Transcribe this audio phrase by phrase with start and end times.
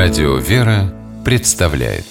[0.00, 2.04] Радио «Вера» представляет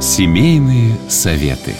[0.00, 1.74] Семейные советы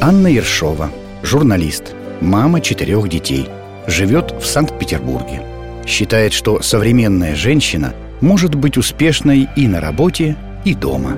[0.00, 0.88] Анна Ершова,
[1.24, 3.48] журналист, мама четырех детей,
[3.88, 5.42] живет в Санкт-Петербурге.
[5.84, 11.16] Считает, что современная женщина может быть успешной и на работе, и дома.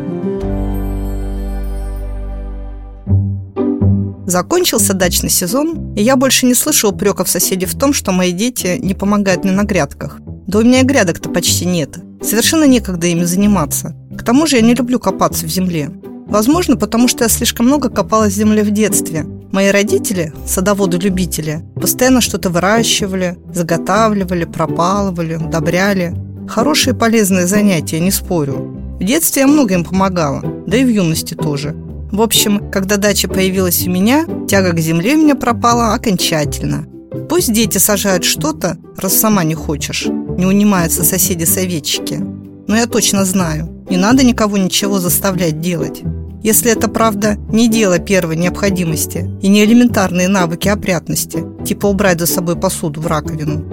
[4.26, 8.78] Закончился дачный сезон, и я больше не слышу упреков соседей в том, что мои дети
[8.80, 10.18] не помогают мне на грядках.
[10.46, 11.98] Да у меня и грядок-то почти нет.
[12.22, 13.94] Совершенно некогда ими заниматься.
[14.16, 15.90] К тому же я не люблю копаться в земле.
[16.26, 19.26] Возможно, потому что я слишком много копалась в земле в детстве.
[19.52, 26.14] Мои родители, садоводы-любители, постоянно что-то выращивали, заготавливали, пропалывали, удобряли.
[26.48, 28.96] Хорошие полезные занятия, не спорю.
[28.98, 31.76] В детстве я много им помогала, да и в юности тоже.
[32.14, 36.86] В общем, когда дача появилась у меня, тяга к земле у меня пропала окончательно.
[37.28, 40.06] Пусть дети сажают что-то, раз сама не хочешь.
[40.06, 42.20] Не унимаются соседи-советчики.
[42.68, 46.02] Но я точно знаю, не надо никого ничего заставлять делать.
[46.40, 52.26] Если это, правда, не дело первой необходимости и не элементарные навыки опрятности, типа убрать за
[52.26, 53.64] собой посуду в раковину.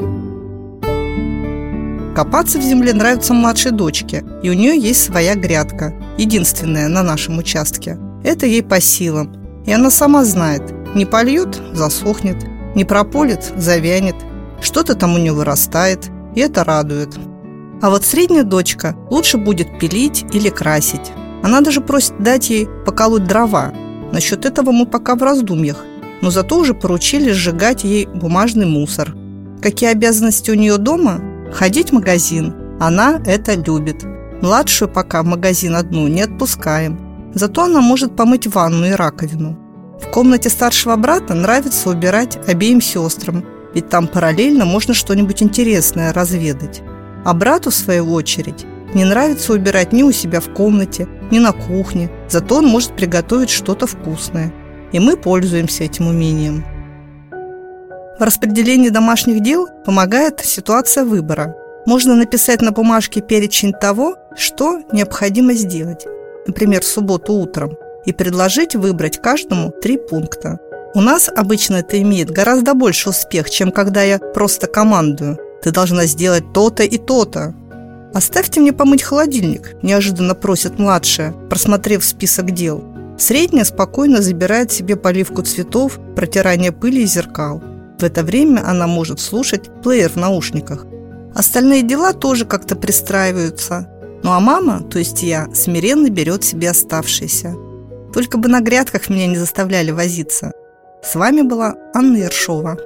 [2.15, 7.37] Копаться в земле нравится младшей дочке, и у нее есть своя грядка, единственная на нашем
[7.37, 9.35] участке– это ей по силам.
[9.65, 10.63] И она сама знает,
[10.95, 12.37] не польет– засохнет,
[12.75, 14.15] не прополит– завянет.
[14.61, 17.15] Что-то там у нее вырастает, и это радует.
[17.81, 21.11] А вот средняя дочка лучше будет пилить или красить.
[21.43, 23.73] Она даже просит дать ей поколоть дрова.
[24.11, 25.83] Насчет этого мы пока в раздумьях.
[26.21, 29.15] Но зато уже поручили сжигать ей бумажный мусор.
[29.61, 31.19] Какие обязанности у нее дома?
[31.51, 32.53] Ходить в магазин.
[32.79, 34.05] Она это любит.
[34.41, 37.10] Младшую пока в магазин одну не отпускаем.
[37.33, 39.57] Зато она может помыть ванну и раковину.
[40.01, 46.81] В комнате старшего брата нравится убирать обеим сестрам, ведь там параллельно можно что-нибудь интересное разведать.
[47.23, 51.53] А брату, в свою очередь, не нравится убирать ни у себя в комнате, ни на
[51.53, 54.51] кухне, зато он может приготовить что-то вкусное.
[54.91, 56.65] И мы пользуемся этим умением.
[58.19, 61.55] В распределении домашних дел помогает ситуация выбора.
[61.85, 66.05] Можно написать на бумажке перечень того, что необходимо сделать
[66.47, 70.59] например, субботу утром, и предложить выбрать каждому три пункта.
[70.93, 75.37] У нас обычно это имеет гораздо больше успех, чем когда я просто командую.
[75.63, 77.53] Ты должна сделать то-то и то-то.
[78.13, 82.83] «Оставьте мне помыть холодильник»,– неожиданно просит младшая, просмотрев список дел.
[83.17, 87.61] Средняя спокойно забирает себе поливку цветов, протирание пыли и зеркал.
[87.99, 90.85] В это время она может слушать плеер в наушниках.
[91.35, 93.87] Остальные дела тоже как-то пристраиваются.
[94.23, 97.55] Ну а мама, то есть я, смиренно берет себе оставшиеся.
[98.13, 100.51] Только бы на грядках меня не заставляли возиться.
[101.03, 102.77] С вами была Анна Ершова.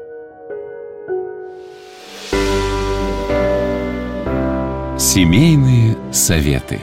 [4.97, 6.79] Семейные советы.